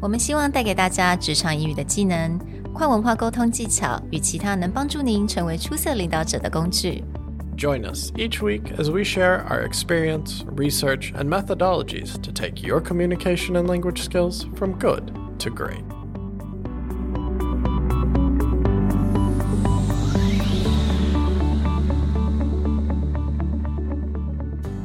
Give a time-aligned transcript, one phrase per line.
[0.00, 2.38] 我们希望带给大家职场英语的技能、
[2.72, 7.02] 跨文化沟通技巧与其他能帮助您成为出色领导者的工具。
[7.56, 13.56] Join us each week as we share our experience, research, and methodologies to take your communication
[13.56, 15.84] and language skills from good to great.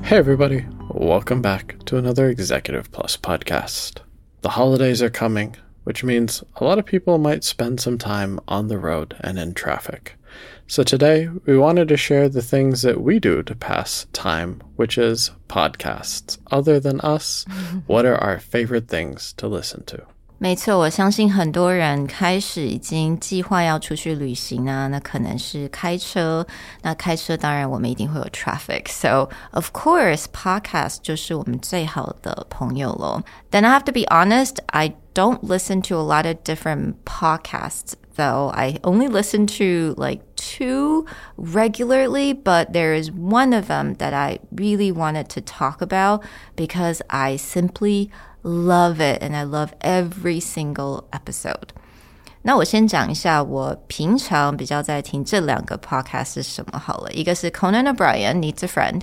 [0.04, 0.66] Hey, everybody.
[0.90, 4.00] Welcome back to another Executive Plus podcast.
[4.42, 8.68] The holidays are coming, which means a lot of people might spend some time on
[8.68, 10.16] the road and in traffic.
[10.66, 14.98] So today, we wanted to share the things that we do to pass time, which
[14.98, 16.36] is podcasts.
[16.50, 17.46] Other than us,
[17.86, 20.04] what are our favorite things to listen to?
[20.41, 26.47] 没错，我相信很多人开始已经计划要出去旅行啊，那可能是开车。
[26.81, 33.21] 那开车当然我们一定会有 traffic，so of course podcast 就是我们最好的朋友咯。
[33.51, 38.47] Then I have to be honest, I don't listen to a lot of different podcasts though.
[38.53, 44.39] I only listen to like two regularly, but there is one of them that I
[44.55, 46.23] really wanted to talk about
[46.55, 48.09] because I simply
[48.44, 51.70] love it and I love every single episode.
[52.42, 59.00] 那我先讲一下我平常比较在听这两个 podcast 是什么好了，一个是 Conan O'Brien Needs a Friend，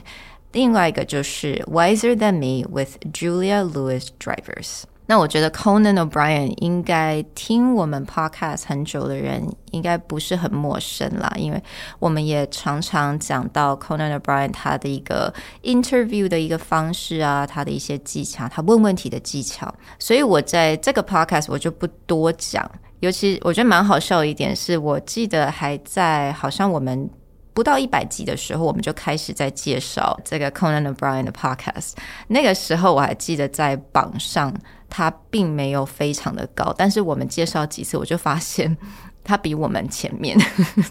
[0.52, 4.83] 另外一个就是 Wiser Than Me with Julia Louis Dreyfus。
[5.12, 11.61] 那我觉得 Conan O'Brien 应该听我们 podcast 很久的人应该不是很陌生啦，因为
[11.99, 15.33] 我们也常常讲到 Conan O'Brien 他的一个
[15.64, 19.76] interview 的一个方式啊，他的一些技巧，他问问题的技巧。
[19.99, 22.66] 所以我在这个 podcast 我就不多讲。
[23.02, 27.10] 尤其我觉得蛮好笑一点是，我记得还在好像我们。
[27.54, 31.94] 不到一百集的时候，我们就开始在介绍这个 Conan O'Brien 的 podcast。
[32.28, 34.54] 那个时候我还记得在榜上，
[34.89, 38.78] 它并没有非常的高，但是我们介绍几次，我就发现
[39.23, 40.40] 他比我们前面。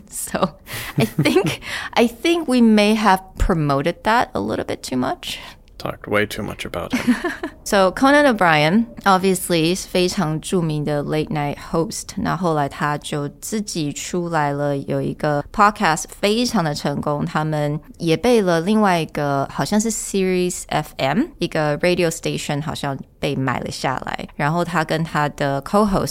[0.08, 0.56] so
[0.96, 1.60] I think
[1.92, 5.38] I think we may have promoted that a little bit too much
[5.80, 7.14] talked way too much about him.
[7.64, 25.62] so Conan O'Brien obviously 是非常著名的 late night host，那后来他就自己出来了，有一个 podcast 非常的成功，他们也被了另外一个好像是 SiriusXM a radio station 好像被买了下来，然后他跟他的
[25.62, 26.10] co-host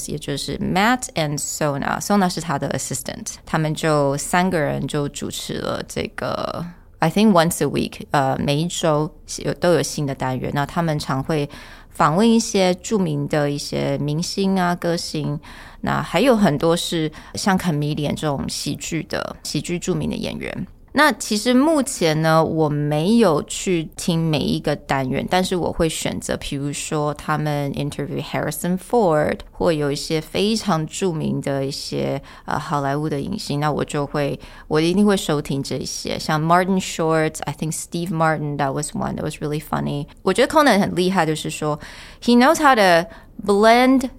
[0.59, 6.65] Matt and Sona，Sona 是他的 assistant，他们就三个人就主持了这个。
[6.99, 9.09] I think once a week，呃，每一周
[9.43, 10.51] 有都有新的单元。
[10.53, 11.49] 那他们常会
[11.89, 15.39] 访问一些著名的一些明星啊、歌星，
[15.81, 20.67] 那还有很多是像 comedian 这种喜剧的喜剧著名的演员。
[20.96, 40.06] 那其实目前呢，我没有去听每一个单元，但是我会选择，比如说他们 interview Harrison Ford，或有一些非常着名的一些呃好莱坞的影星，那我就会我一定会收听这些，像 Martin Short，I think Steve Martin that was one that was really funny。
[40.22, 41.80] 我觉得 Conan 很厉害，就是说
[42.22, 43.08] he knows how to
[43.44, 44.10] blend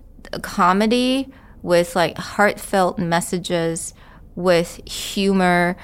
[0.41, 1.27] comedy
[1.61, 3.91] with like heartfelt messages
[4.35, 5.75] with humor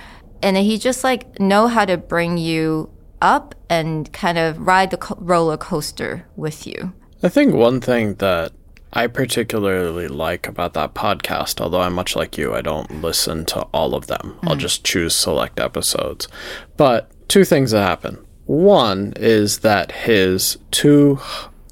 [0.43, 2.91] And he just like know how to bring you
[3.23, 6.93] up and kind of ride the co- roller coaster with you.
[7.23, 8.53] I think one thing that
[8.93, 13.63] I particularly like about that podcast, although I'm much like you, I don't listen to
[13.73, 14.39] all of them.
[14.43, 14.49] Mm.
[14.49, 16.29] I'll just choose select episodes.
[16.77, 18.25] But two things that happen.
[18.47, 21.19] One is that his two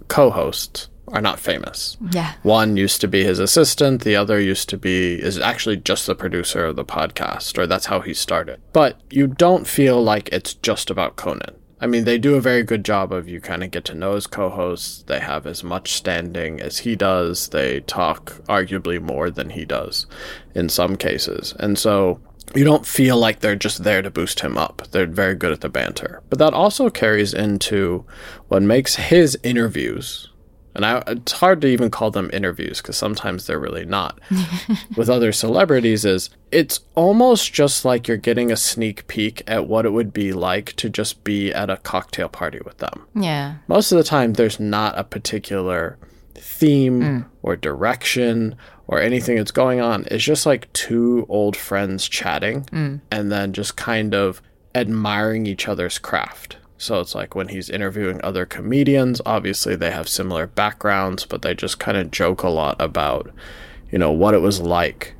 [0.08, 1.96] co hosts are not famous.
[2.10, 2.34] Yeah.
[2.42, 6.14] One used to be his assistant, the other used to be is actually just the
[6.14, 8.60] producer of the podcast, or that's how he started.
[8.72, 11.56] But you don't feel like it's just about Conan.
[11.80, 14.14] I mean, they do a very good job of you kind of get to know
[14.14, 15.02] his co hosts.
[15.02, 17.48] They have as much standing as he does.
[17.48, 20.06] They talk arguably more than he does
[20.54, 21.54] in some cases.
[21.60, 22.20] And so
[22.54, 24.82] you don't feel like they're just there to boost him up.
[24.92, 26.22] They're very good at the banter.
[26.30, 28.06] But that also carries into
[28.48, 30.30] what makes his interviews
[30.74, 34.20] and I, it's hard to even call them interviews because sometimes they're really not,
[34.96, 39.86] with other celebrities is it's almost just like you're getting a sneak peek at what
[39.86, 43.06] it would be like to just be at a cocktail party with them.
[43.14, 43.56] Yeah.
[43.68, 45.98] Most of the time, there's not a particular
[46.34, 47.26] theme mm.
[47.42, 48.56] or direction
[48.86, 50.06] or anything that's going on.
[50.10, 53.00] It's just like two old friends chatting mm.
[53.10, 54.42] and then just kind of
[54.74, 56.56] admiring each other's craft.
[56.84, 61.54] So it's like when he's interviewing other comedians, obviously they have similar backgrounds, but they
[61.54, 63.32] just kind of joke a lot about,
[63.90, 65.14] you know, what it was like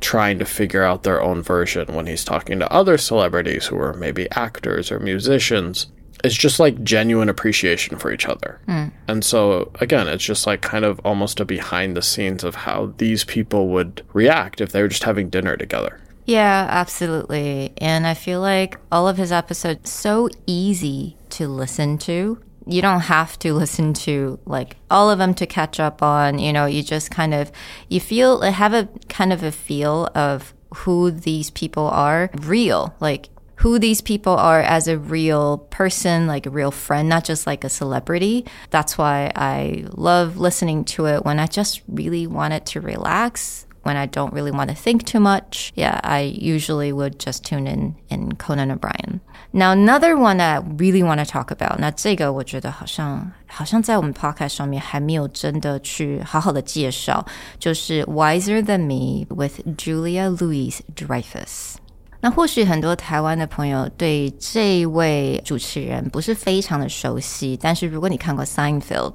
[0.00, 3.92] trying to figure out their own version when he's talking to other celebrities who are
[3.92, 5.88] maybe actors or musicians.
[6.24, 8.58] It's just like genuine appreciation for each other.
[8.64, 8.86] Hmm.
[9.06, 12.94] And so, again, it's just like kind of almost a behind the scenes of how
[12.96, 16.00] these people would react if they were just having dinner together.
[16.26, 17.72] Yeah, absolutely.
[17.78, 22.38] And I feel like all of his episodes so easy to listen to.
[22.66, 26.52] You don't have to listen to like all of them to catch up on, you
[26.52, 27.50] know, you just kind of
[27.88, 33.28] you feel have a kind of a feel of who these people are real, like
[33.56, 37.62] who these people are as a real person, like a real friend, not just like
[37.62, 38.46] a celebrity.
[38.70, 43.96] That's why I love listening to it when I just really wanted to relax when
[43.96, 47.94] I don't really want to think too much, yeah, I usually would just tune in
[48.08, 49.20] in Conan O'Brien.
[49.52, 57.24] Now another one that I really want to talk about，那这个我觉得好像好像在我们 podcast 上面还没有真的去好好的介绍，
[57.58, 61.76] 就是 Wiser Than Me with Julia Louis Dreyfus。
[62.20, 69.12] 那或许很多台湾的朋友对这位主持人不是非常的熟悉，但是如果你看过《Seinfeld》，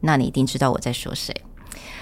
[0.00, 1.34] 那你一定知道我在说谁。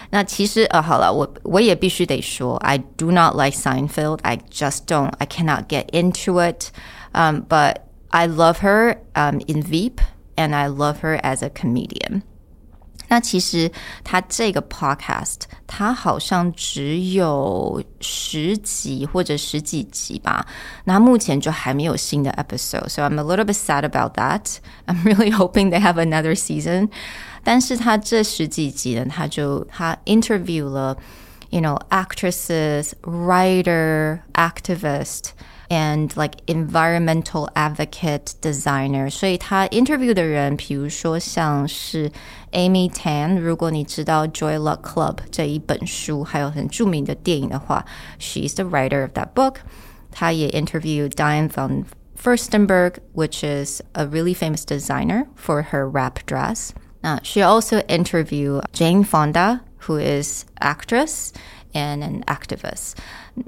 [0.10, 4.20] 那其实呃，好了，我我也必须得说，I do not like Seinfeld.
[4.24, 5.12] I just don't.
[5.20, 6.70] I cannot get into it.
[7.14, 7.78] Um, but
[8.10, 10.00] I love her um, in Veep,
[10.36, 12.22] and I love her as a comedian.
[13.08, 13.72] 那其实
[14.04, 20.48] 它这个 podcast，它好像只有十集或者十几集吧。
[20.86, 24.58] 那目前就还没有新的 episode，so I'm a little bit sad about that.
[24.88, 26.90] I'm really hoping they have another season.
[27.44, 30.98] 但是他这十几集呢，他就他 interview 了，
[31.50, 35.30] you know actresses, writer, activist.
[35.68, 42.12] And like environmental advocate designer，所以他 interview 的人，比如说像是
[42.52, 47.84] Amy Tan，如果你知道《Joy Luck Club》这一本书，还有很着名的电影的话，
[48.20, 49.56] she's the writer of that book。
[50.12, 51.86] 他也 interview Diane von
[52.16, 56.70] Furstenberg, which is a really famous designer for her wrap dress.
[57.04, 61.32] Uh, she also interviewed Jane Fonda, who is actress
[61.74, 62.96] and an activist.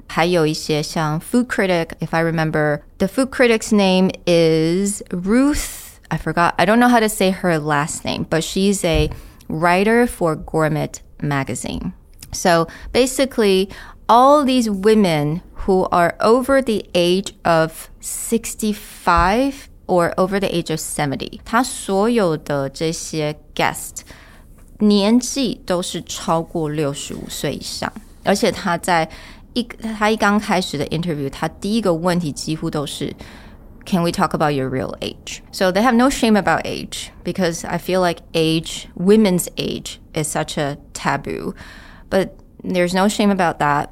[0.06, 5.98] 还有一些像 food critic, if I remember, the food critic's name is Ruth.
[6.10, 6.54] I forgot.
[6.58, 9.10] I don't know how to say her last name, but she's a
[9.48, 10.90] writer for Gourmet
[11.20, 11.92] magazine.
[12.32, 13.70] So basically,
[14.08, 20.78] all these women who are over the age of 65 or over the age of
[20.78, 21.40] 70.
[21.44, 24.00] 他所有的这些 guest
[24.78, 27.92] 年纪都是超过六十五岁以上，
[28.24, 29.08] 而且他在
[29.54, 33.12] 一他一刚开始的 interview，他第一个问题几乎都是
[33.84, 35.40] Can we talk about your real age?
[35.50, 40.28] So they have no shame about age because I feel like age, women's age, is
[40.28, 41.54] such a taboo.
[42.10, 42.32] But
[42.62, 43.88] there's no shame about that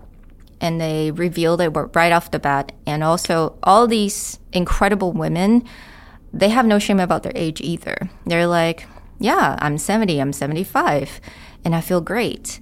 [0.61, 2.73] and they revealed it right off the bat.
[2.87, 5.65] And also, all these incredible women,
[6.33, 8.09] they have no shame about their age either.
[8.25, 8.87] They're like,
[9.19, 11.21] yeah, I'm 70, I'm 75,
[11.65, 12.59] and I feel great.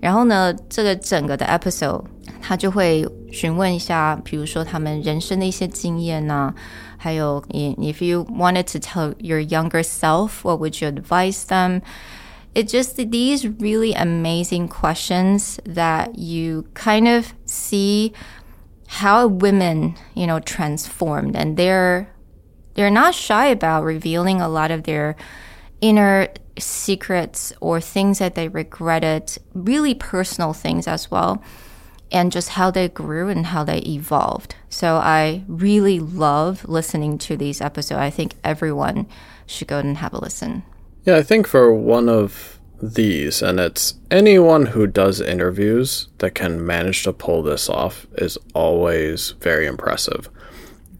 [0.00, 2.04] 然后呢，这个整个的 episode，
[2.42, 6.54] 他就会询问一下，比如说他们人生的一些经验呐、啊，
[6.98, 11.80] 还有 if you wanted to tell your younger self, what would you advise them?
[12.53, 18.13] It's just these really amazing questions that you kind of see
[18.87, 22.13] how women, you know, transformed and they're
[22.73, 25.15] they're not shy about revealing a lot of their
[25.81, 31.43] inner secrets or things that they regretted, really personal things as well,
[32.11, 34.55] and just how they grew and how they evolved.
[34.69, 37.99] So I really love listening to these episodes.
[37.99, 39.07] I think everyone
[39.45, 40.63] should go and have a listen.
[41.03, 46.65] Yeah, I think for one of these, and it's anyone who does interviews that can
[46.65, 50.29] manage to pull this off is always very impressive.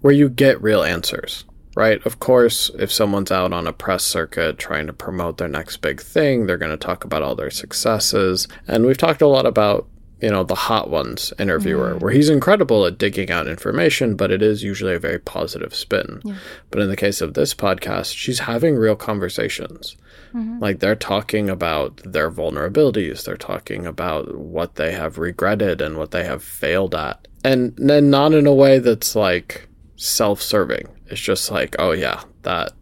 [0.01, 1.43] Where you get real answers,
[1.75, 2.03] right?
[2.03, 6.01] Of course, if someone's out on a press circuit trying to promote their next big
[6.01, 8.47] thing, they're going to talk about all their successes.
[8.67, 9.87] And we've talked a lot about
[10.21, 11.99] you know, the hot ones interviewer, mm.
[11.99, 16.21] where he's incredible at digging out information, but it is usually a very positive spin.
[16.69, 19.97] But in the case of this podcast, she's having real conversations.
[20.33, 20.59] Mm-hmm.
[20.59, 26.11] Like they're talking about their vulnerabilities, they're talking about what they have regretted and what
[26.11, 27.27] they have failed at.
[27.43, 30.87] And then not in a way that's like self serving.
[31.07, 32.73] It's just like, oh yeah, that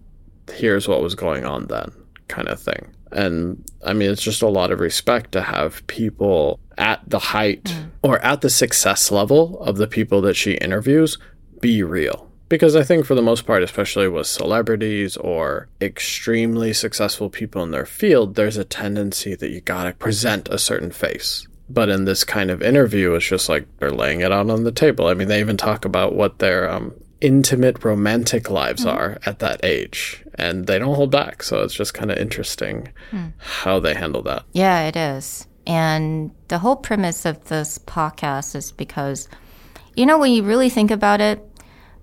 [0.52, 1.92] here's what was going on then
[2.28, 2.94] kind of thing.
[3.12, 7.76] And I mean, it's just a lot of respect to have people at the height
[8.04, 11.18] or at the success level of the people that she interviews
[11.60, 12.30] be real.
[12.48, 17.72] Because I think for the most part, especially with celebrities or extremely successful people in
[17.72, 21.48] their field, there's a tendency that you gotta present a certain face.
[21.70, 24.72] But in this kind of interview, it's just like they're laying it out on the
[24.72, 25.06] table.
[25.06, 28.98] I mean, they even talk about what their um, intimate romantic lives mm-hmm.
[28.98, 31.44] are at that age, and they don't hold back.
[31.44, 33.28] So it's just kind of interesting hmm.
[33.38, 34.44] how they handle that.
[34.54, 35.48] Yeah, it is.
[35.68, 39.28] And the whole premise of this podcast is because,
[39.96, 41.46] you know, when you really think about it,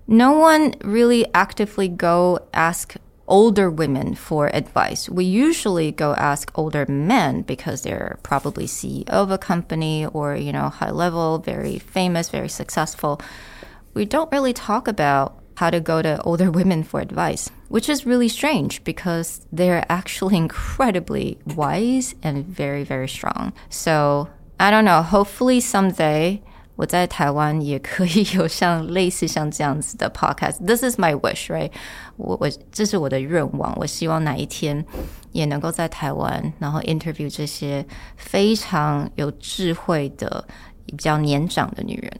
[0.07, 2.95] no one really actively go ask
[3.27, 5.09] older women for advice.
[5.09, 10.53] We usually go ask older men because they're probably CEO of a company or, you
[10.53, 13.19] know, high level, very famous, very successful
[13.96, 18.06] We don't really talk about how to go to older women for advice, which is
[18.06, 23.52] really strange because they're actually incredibly wise and very, very strong.
[23.68, 25.02] So I don't know.
[25.02, 26.40] Hopefully someday
[26.74, 30.64] 我在台湾也可以有像类似像这样子的 podcast.
[30.64, 31.70] This is my wish, right?
[32.16, 33.76] 我我这是我的愿望。
[33.78, 34.84] 我希望哪一天
[35.32, 40.42] 也能够在台湾，然后 interview 这些非常有智慧的、
[40.86, 42.10] 比较年长的女人。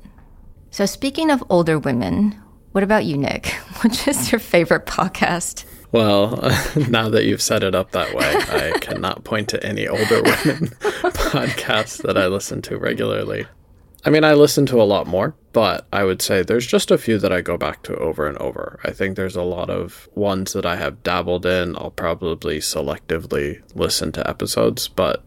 [0.77, 2.39] So speaking of older women,
[2.71, 3.47] what about you, Nick?
[3.81, 5.65] Which is your favorite podcast?
[5.91, 6.37] Well,
[6.87, 10.67] now that you've set it up that way, I cannot point to any older women
[10.67, 13.47] podcasts that I listen to regularly.
[14.05, 16.99] I mean, I listen to a lot more, but I would say there's just a
[16.99, 18.79] few that I go back to over and over.
[18.83, 21.75] I think there's a lot of ones that I have dabbled in.
[21.75, 25.23] I'll probably selectively listen to episodes, but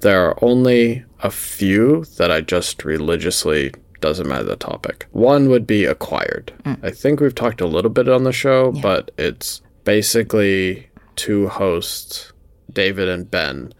[0.00, 5.06] there are only a few that I just religiously doesn't matter the topic.
[5.12, 6.52] One would be acquired.
[6.64, 6.84] Mm.
[6.84, 12.32] I think we've talked a little bit on the show, but it's basically two hosts,
[12.72, 13.72] David and Ben,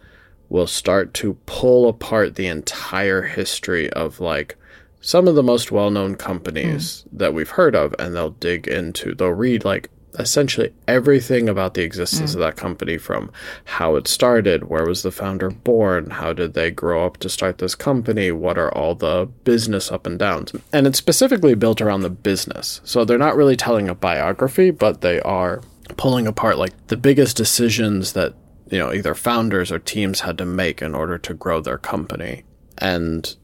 [0.49, 4.57] will start to pull apart the entire history of like
[5.01, 7.17] some of the most well-known companies mm.
[7.19, 11.83] that we've heard of and they'll dig into they'll read like essentially everything about the
[11.83, 12.35] existence mm.
[12.35, 13.31] of that company from
[13.65, 17.59] how it started where was the founder born how did they grow up to start
[17.59, 20.53] this company what are all the business up and downs.
[20.73, 22.81] And it's specifically built around the business.
[22.83, 25.61] So they're not really telling a biography but they are
[25.97, 28.33] pulling apart like the biggest decisions that
[28.71, 32.43] you know either founders or teams had to make in order to grow their company.
[32.77, 33.35] And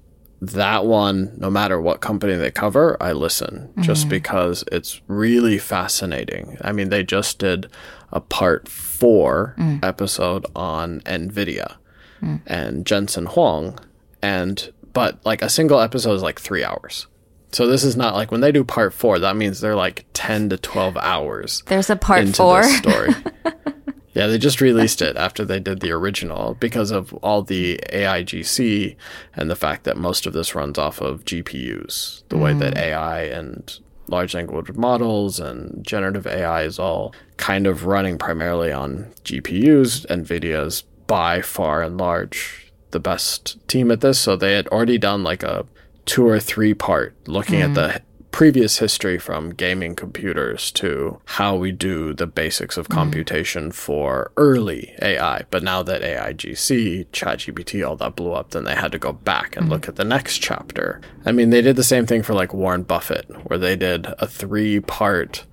[0.41, 4.09] that one no matter what company they cover i listen just mm-hmm.
[4.09, 6.57] because it's really fascinating.
[6.61, 7.67] I mean they just did
[8.11, 9.83] a part 4 mm.
[9.83, 11.77] episode on nvidia
[12.21, 12.41] mm.
[12.45, 13.77] and jensen huang
[14.21, 17.07] and but like a single episode is like 3 hours.
[17.51, 20.49] So this is not like when they do part 4 that means they're like 10
[20.49, 22.63] to 12 hours There's a part into four.
[22.63, 23.13] story.
[24.15, 28.95] yeah, they just released it after they did the original because of all the AIGC
[29.35, 32.23] and the fact that most of this runs off of GPUs.
[32.29, 32.79] The way that mm.
[32.79, 39.11] AI and large language models and generative AI is all kind of running primarily on
[39.25, 40.05] GPUs.
[40.07, 44.17] NVIDIA's by far and large the best team at this.
[44.17, 45.65] So they had already done like a
[46.05, 48.01] two or three part looking at the mm.
[48.35, 52.99] Previous history from gaming computers to how we do the basics of mm-hmm.
[52.99, 55.43] computation for early AI.
[55.49, 59.55] But now that AIGC, ChatGPT, all that blew up, then they had to go back
[59.55, 59.91] and look mm-hmm.
[59.91, 60.99] at the next chapter.
[61.25, 64.27] I mean, they did the same thing for like Warren Buffett, where they did a
[64.27, 65.45] three part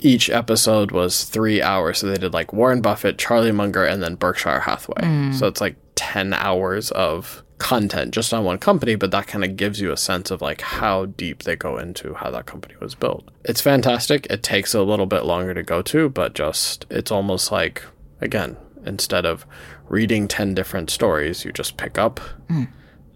[0.00, 1.98] each episode was three hours.
[1.98, 5.02] So they did like Warren Buffett, Charlie Munger, and then Berkshire Hathaway.
[5.02, 5.34] Mm.
[5.34, 9.56] So it's like 10 hours of content just on one company, but that kind of
[9.56, 12.94] gives you a sense of like how deep they go into how that company was
[12.94, 13.28] built.
[13.44, 14.26] It's fantastic.
[14.28, 17.82] It takes a little bit longer to go to, but just it's almost like,
[18.20, 19.46] again, instead of
[19.88, 22.64] reading 10 different stories, you just pick up hmm.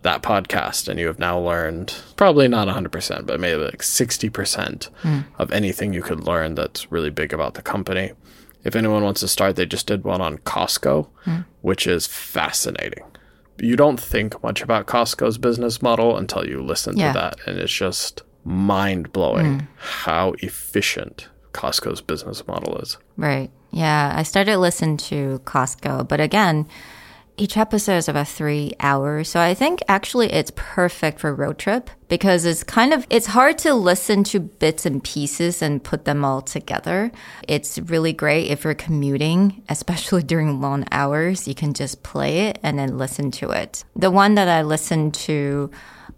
[0.03, 5.21] that podcast and you have now learned probably not 100% but maybe like 60% hmm.
[5.39, 8.13] of anything you could learn that's really big about the company.
[8.63, 11.41] If anyone wants to start they just did one on costco hmm.
[11.61, 13.05] which is fascinating
[13.61, 17.13] you don't think much about costco's business model until you listen Yeah.
[17.13, 19.67] to that and it's just mind-blowing hmm.
[19.77, 23.51] how efficient costco's business model is Right.
[23.71, 24.13] Yeah.
[24.17, 26.67] I started listening to Costco, but again,
[27.41, 29.31] each episode is about three hours.
[29.31, 33.57] So I think actually it's perfect for road trip because it's kind of, it's hard
[33.59, 37.11] to listen to bits and pieces and put them all together.
[37.49, 41.49] It's really great if you're commuting, especially during long hours.
[41.49, 43.85] You can just play it and then listen to it.
[43.97, 45.71] The one that I listened to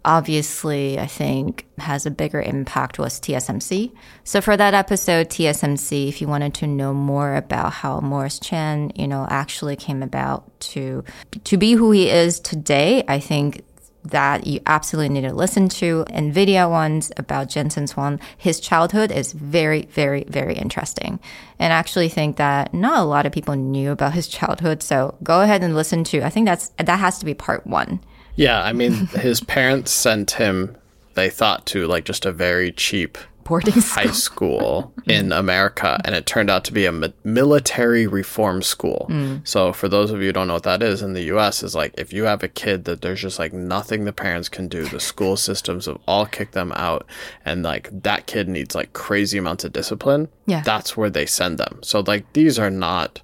[0.05, 3.91] obviously, I think, has a bigger impact was TSMC.
[4.23, 8.91] So for that episode, TSMC, if you wanted to know more about how Morris Chang,
[8.95, 11.03] you know, actually came about to
[11.43, 13.63] to be who he is today, I think
[14.05, 16.05] that you absolutely need to listen to.
[16.09, 21.19] NVIDIA ones about Jensen Huang, his childhood is very, very, very interesting.
[21.59, 24.83] And I actually think that not a lot of people knew about his childhood.
[24.83, 28.01] So go ahead and listen to, I think that's, that has to be part one.
[28.35, 30.77] Yeah, I mean, his parents sent him,
[31.15, 36.25] they thought, to like just a very cheap boarding high school in America, and it
[36.25, 39.05] turned out to be a mi- military reform school.
[39.09, 39.37] Hmm.
[39.43, 41.75] So, for those of you who don't know what that is, in the US, is
[41.75, 44.85] like if you have a kid that there's just like nothing the parents can do,
[44.85, 47.05] the school systems have all kicked them out,
[47.45, 50.29] and like that kid needs like crazy amounts of discipline.
[50.45, 50.61] Yeah.
[50.61, 51.79] that's where they send them.
[51.83, 53.21] So, like these are not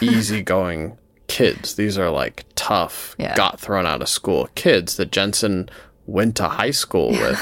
[0.00, 1.74] easygoing kids.
[1.74, 3.34] These are like tough, Yeah.
[3.36, 5.68] got thrown out of school kids that Jensen
[6.06, 7.40] went to high school with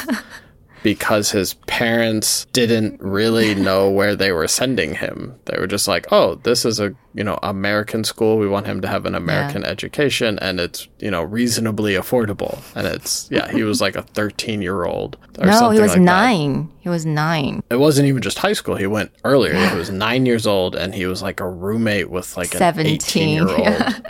[0.83, 5.35] because his parents didn't really know where they were sending him.
[5.45, 8.37] They were just like, "Oh, this is a, you know, American school.
[8.39, 12.87] We want him to have an American education and it's, you know, reasonably affordable." And
[12.89, 16.05] it's yeah, he was like a 13-year-old or No, something he was like that.
[16.05, 16.69] nine.
[16.81, 17.63] He was nine.
[17.71, 18.75] It wasn't even just high school.
[18.75, 19.55] He went earlier.
[19.55, 23.39] He was 9 years old and he was like a roommate with like 17.
[23.49, 24.03] an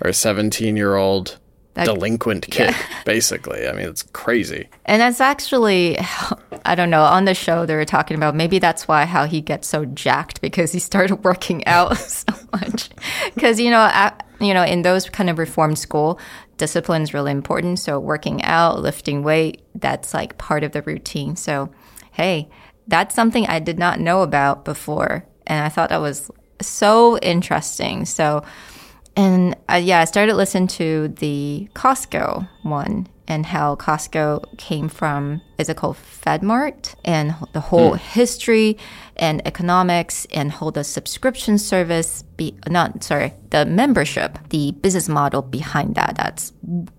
[0.00, 0.08] 17, 18-year-old yeah.
[0.08, 1.38] or 17-year-old
[1.74, 2.74] That- delinquent kid,
[3.04, 3.66] basically.
[3.66, 4.68] I mean, it's crazy.
[4.84, 5.98] And that's actually,
[6.64, 9.40] I don't know, on the show they were talking about maybe that's why how he
[9.40, 12.90] gets so jacked because he started working out so much.
[13.34, 16.18] Because, you know, at, you know, in those kind of reform school,
[16.56, 17.78] discipline is really important.
[17.78, 21.36] So working out, lifting weight, that's like part of the routine.
[21.36, 21.70] So,
[22.12, 22.48] hey,
[22.86, 25.24] that's something I did not know about before.
[25.46, 28.04] And I thought that was so interesting.
[28.04, 28.44] So,
[29.16, 35.40] and uh, yeah, I started listening to the Costco one and how Costco came from,
[35.56, 36.94] is it called FedMart?
[37.04, 38.76] And the whole history
[39.16, 45.40] and economics and whole the subscription service, be, not, sorry, the membership, the business model
[45.40, 46.16] behind that.
[46.16, 46.52] That's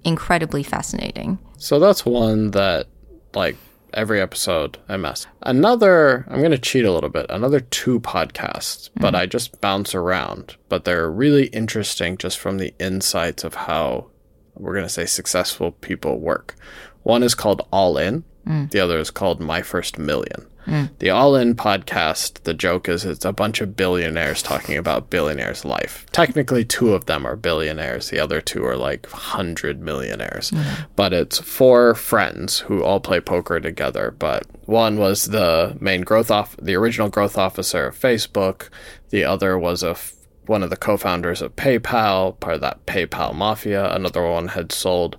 [0.03, 1.37] incredibly fascinating.
[1.57, 2.87] So that's one that,
[3.35, 3.55] like,
[3.95, 5.25] every episode I mess.
[5.41, 7.25] Another, I'm going to cheat a little bit.
[7.29, 9.01] Another two podcasts, hmm.
[9.01, 10.57] but I just bounce around.
[10.69, 14.07] But they're really interesting just from the insights of how
[14.53, 16.55] we're going to say successful people work.
[17.03, 18.65] One is called All In, hmm.
[18.67, 20.47] the other is called My First Million.
[20.65, 20.89] Mm.
[20.99, 25.65] The All In podcast, the joke is it's a bunch of billionaires talking about billionaires'
[25.65, 26.05] life.
[26.11, 30.51] Technically, two of them are billionaires, the other two are like 100 millionaires.
[30.51, 30.87] Mm.
[30.95, 34.15] But it's four friends who all play poker together.
[34.17, 38.69] But one was the main growth off, the original growth officer of Facebook,
[39.09, 40.13] the other was a f-
[40.47, 43.91] one of the co-founders of PayPal, part of that PayPal mafia.
[43.93, 45.17] Another one had sold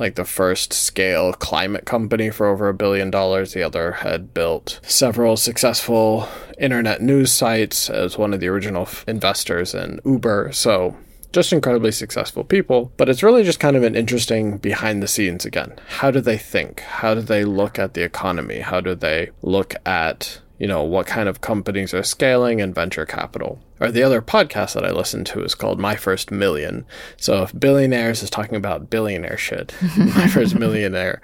[0.00, 3.52] like the first scale climate company for over a billion dollars.
[3.52, 9.74] The other had built several successful internet news sites as one of the original investors
[9.74, 10.52] in Uber.
[10.52, 10.96] So
[11.32, 15.44] just incredibly successful people, but it's really just kind of an interesting behind the scenes
[15.44, 15.74] again.
[15.98, 16.80] How do they think?
[16.80, 18.60] How do they look at the economy?
[18.60, 23.06] How do they look at you know, what kind of companies are scaling and venture
[23.06, 23.60] capital.
[23.80, 26.84] Or the other podcast that I listen to is called My First Million.
[27.16, 31.22] So if billionaires is talking about billionaire shit, My First Millionaire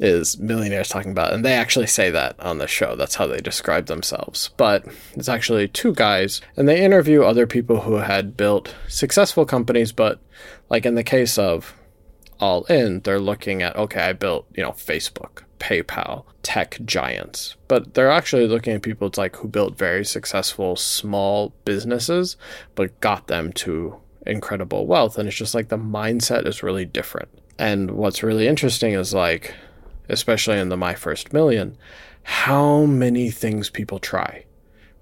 [0.00, 2.94] is millionaires talking about, and they actually say that on the show.
[2.94, 4.50] That's how they describe themselves.
[4.56, 9.92] But it's actually two guys, and they interview other people who had built successful companies,
[9.92, 10.20] but
[10.70, 11.74] like in the case of
[12.40, 17.56] all in, they're looking at, okay, I built, you know, Facebook, PayPal, tech giants.
[17.66, 22.36] But they're actually looking at people it's like who built very successful small businesses,
[22.74, 25.18] but got them to incredible wealth.
[25.18, 27.28] And it's just like the mindset is really different.
[27.58, 29.54] And what's really interesting is like,
[30.08, 31.76] especially in the My First Million,
[32.22, 34.44] how many things people try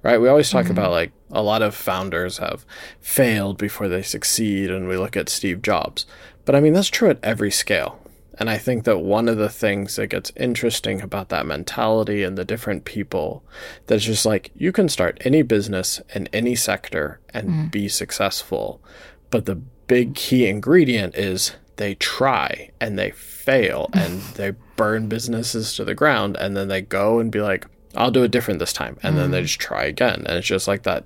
[0.06, 0.20] right?
[0.20, 0.72] We always talk mm-hmm.
[0.72, 2.64] about like a lot of founders have
[3.00, 6.06] failed before they succeed, and we look at Steve Jobs.
[6.44, 8.00] But I mean, that's true at every scale.
[8.38, 12.36] And I think that one of the things that gets interesting about that mentality and
[12.36, 13.42] the different people
[13.86, 17.70] that's just like you can start any business in any sector and mm.
[17.70, 18.82] be successful.
[19.30, 25.74] But the big key ingredient is they try and they fail and they burn businesses
[25.76, 28.74] to the ground and then they go and be like, I'll do it different this
[28.74, 28.98] time.
[29.02, 29.44] And then they mm.
[29.46, 30.24] just try again.
[30.26, 31.04] And it's just like that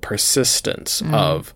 [0.00, 1.12] persistence mm.
[1.12, 1.52] of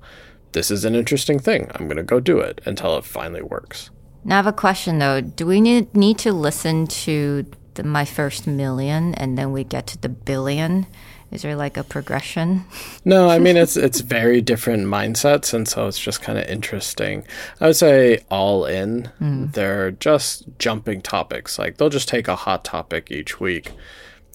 [0.52, 1.70] this is an interesting thing.
[1.74, 3.90] I'm going to go do it until it finally works.
[4.26, 5.20] Now I have a question though.
[5.20, 9.86] Do we need need to listen to the, my first million and then we get
[9.88, 10.86] to the billion?
[11.30, 12.64] Is there like a progression?
[13.04, 17.24] No, I mean it's it's very different mindsets, and so it's just kind of interesting.
[17.60, 19.46] I would say all in, hmm.
[19.52, 21.56] they're just jumping topics.
[21.56, 23.70] Like they'll just take a hot topic each week.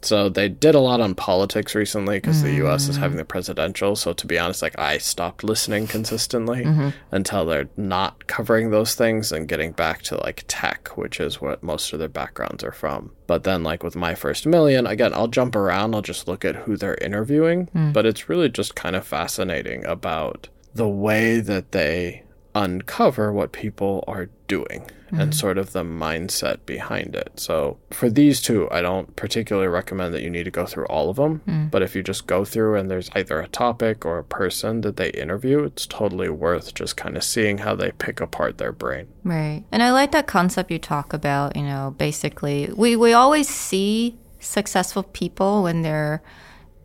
[0.04, 2.88] So they did a lot on politics recently because the U.S.
[2.88, 3.02] is mm.
[3.02, 3.96] having the presidential.
[3.96, 6.90] So to be honest, like I stopped listening consistently mm-hmm.
[7.12, 11.64] until they're not covering those things and getting back to like tech, which is what
[11.64, 13.12] most of their backgrounds are from.
[13.28, 15.96] But then, like with my first million, again, I'll jump around.
[15.96, 17.68] I'll just look at who they're interviewing.
[17.76, 17.94] Mm.
[17.94, 24.04] But it's really just kind of fascinating about the way that they uncover what people
[24.08, 25.32] are doing and mm-hmm.
[25.32, 27.32] sort of the mindset behind it.
[27.36, 31.10] So for these two, I don't particularly recommend that you need to go through all
[31.10, 31.42] of them.
[31.48, 31.72] Mm.
[31.72, 34.96] But if you just go through and there's either a topic or a person that
[34.96, 39.08] they interview, it's totally worth just kind of seeing how they pick apart their brain.
[39.24, 39.64] Right.
[39.72, 44.18] And I like that concept you talk about, you know, basically we, we always see
[44.40, 46.22] successful people when they're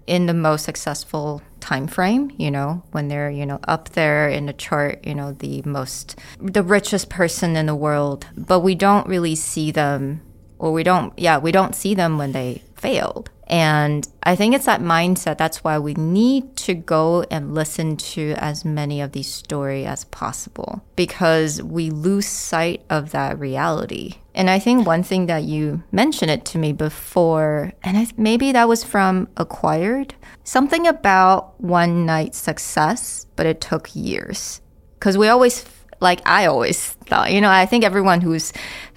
[0.06, 4.46] in the most successful time frame, you know, when they're, you know, up there in
[4.46, 9.06] the chart, you know, the most the richest person in the world, but we don't
[9.08, 10.20] really see them
[10.58, 13.30] or we don't yeah, we don't see them when they failed.
[13.48, 15.38] And I think it's that mindset.
[15.38, 20.04] That's why we need to go and listen to as many of these stories as
[20.06, 24.14] possible because we lose sight of that reality.
[24.34, 28.50] And I think one thing that you mentioned it to me before, and I, maybe
[28.52, 34.60] that was from Acquired, something about one night success, but it took years.
[34.98, 35.64] Because we always,
[36.00, 38.52] like I always thought, you know, I think everyone who's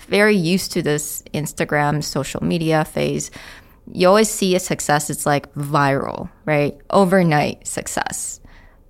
[0.10, 3.32] very used to this Instagram social media phase
[3.92, 6.78] you always see a success, it's like viral, right?
[6.90, 8.40] Overnight success.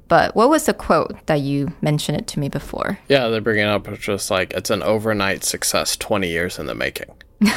[0.07, 2.99] But what was the quote that you mentioned it to me before?
[3.07, 7.11] Yeah, they're bringing up just like it's an overnight success 20 years in the making.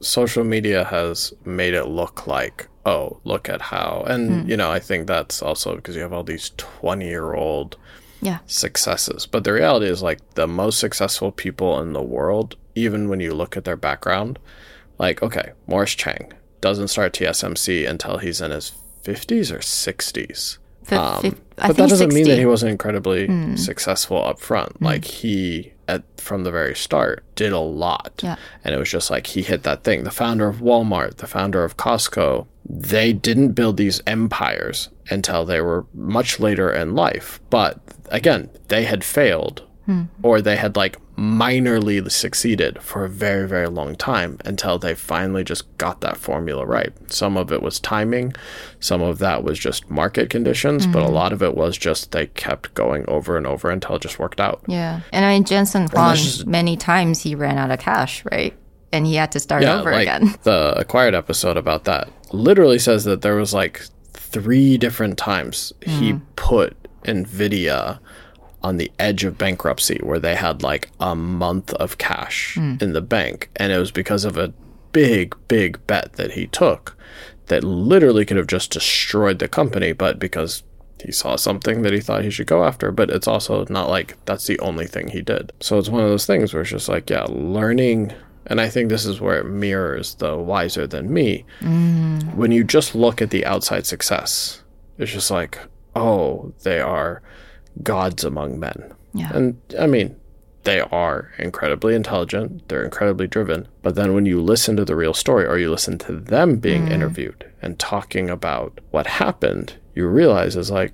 [0.00, 4.04] Social media has made it look like, oh, look at how.
[4.06, 4.50] And, hmm.
[4.50, 7.76] you know, I think that's also because you have all these 20 year old
[8.20, 8.38] Yeah.
[8.46, 9.26] successes.
[9.26, 13.34] But the reality is, like, the most successful people in the world, even when you
[13.34, 14.38] look at their background,
[14.98, 18.72] like, okay, Morris Chang doesn't start TSMC until he's in his
[19.04, 20.58] 50s or 60s.
[20.84, 23.56] Fif- Um, fif- I but that doesn't mean that he wasn't incredibly hmm.
[23.56, 24.72] successful up front.
[24.78, 24.84] Hmm.
[24.84, 28.36] Like he, at from the very start, did a lot, Yeah.
[28.64, 30.04] and it was just like he hit that thing.
[30.04, 35.60] The founder of Walmart, the founder of Costco, they didn't build these empires until they
[35.60, 37.40] were much later in life.
[37.50, 40.04] But again, they had failed, hmm.
[40.22, 45.42] or they had like minorly succeeded for a very, very long time until they finally
[45.42, 46.92] just got that formula right.
[47.12, 48.34] Some of it was timing,
[48.78, 51.14] some of that was just market conditions, but a mm-hmm.
[51.14, 54.40] lot of it was just they kept going over and over until it just worked
[54.40, 54.62] out.
[54.68, 55.00] Yeah.
[55.12, 58.54] And I mean, Jensen Huang, just- many times he ran out of cash, right?
[58.92, 60.36] And he had to start over like again.
[60.44, 66.12] the acquired episode about that literally says that there was like three different times he
[66.12, 66.22] mm.
[66.36, 67.98] put Nvidia
[68.62, 72.74] on the edge of bankruptcy where they had like a month of cash hmm.
[72.80, 74.52] in the bank and it was because of a
[74.92, 76.96] big big bet that he took
[77.46, 80.62] that literally could have just destroyed the company but because
[81.02, 84.16] he saw something that he thought he should go after, but it's also not like
[84.24, 85.52] that's the only thing he did.
[85.60, 88.12] So it's one of those things where it's just like, yeah, learning.
[88.46, 91.44] And I think this is where it mirrors the wiser than me.
[91.60, 92.36] Mm-hmm.
[92.36, 94.62] When you just look at the outside success,
[94.96, 95.58] it's just like,
[95.94, 97.22] oh, they are
[97.82, 98.92] gods among men.
[99.14, 99.30] Yeah.
[99.32, 100.16] And I mean,
[100.64, 103.68] they are incredibly intelligent, they're incredibly driven.
[103.82, 106.86] But then when you listen to the real story or you listen to them being
[106.86, 106.90] mm.
[106.90, 110.92] interviewed and talking about what happened, you realize is like,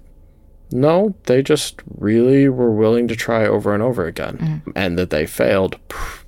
[0.71, 4.63] no, they just really were willing to try over and over again.
[4.67, 4.73] Mm.
[4.75, 5.79] And that they failed,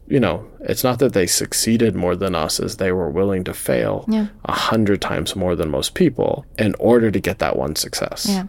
[0.08, 3.54] you know, it's not that they succeeded more than us, as they were willing to
[3.54, 4.26] fail Yeah.
[4.44, 8.26] a hundred times more than most people in order to get that one success.
[8.28, 8.44] Yeah.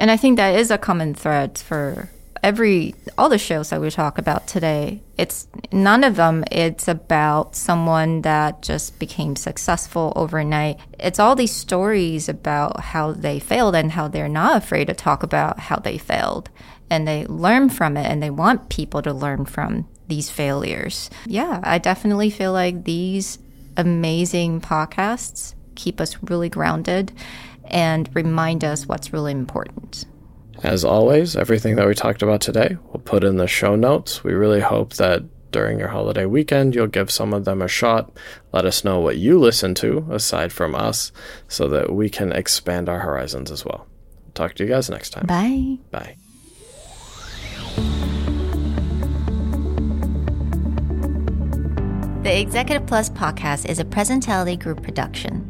[0.00, 2.08] And I think that is a common thread for
[2.42, 5.02] every all the shows that we talk about today.
[5.18, 10.80] It's none of them it's about someone that just became successful overnight.
[10.98, 15.22] It's all these stories about how they failed and how they're not afraid to talk
[15.22, 16.48] about how they failed
[16.88, 21.10] and they learn from it and they want people to learn from these failures.
[21.26, 23.38] Yeah, I definitely feel like these
[23.76, 27.12] amazing podcasts keep us really grounded
[27.70, 30.04] and remind us what's really important.
[30.62, 34.22] As always, everything that we talked about today, we'll put in the show notes.
[34.22, 38.10] We really hope that during your holiday weekend, you'll give some of them a shot.
[38.52, 41.12] Let us know what you listen to aside from us
[41.48, 43.86] so that we can expand our horizons as well.
[44.34, 45.26] Talk to you guys next time.
[45.26, 45.78] Bye.
[45.90, 46.16] Bye.
[52.22, 55.49] The Executive Plus podcast is a Presentality Group production